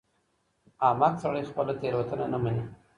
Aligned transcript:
احمق 0.87 1.13
سړی 1.23 1.41
خپله 1.49 1.73
تېروتنه 1.81 2.25
نه 2.33 2.37
مني. 2.43 2.63